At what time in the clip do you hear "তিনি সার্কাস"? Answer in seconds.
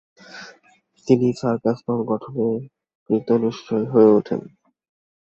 1.07-1.77